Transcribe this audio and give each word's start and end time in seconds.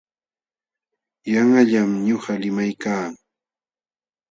Yanqallam 1.31 1.91
nuqa 2.07 2.33
limaykaa. 2.41 3.05